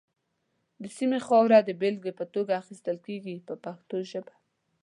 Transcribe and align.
د 0.81 0.83
سیمې 0.97 1.19
خاوره 1.27 1.59
د 1.63 1.69
بېلګې 1.81 2.13
په 2.19 2.25
توګه 2.33 2.51
اخیستل 2.61 2.97
کېږي 3.05 3.35
په 3.47 3.53
پښتو 3.63 3.97
ژبه. 4.11 4.33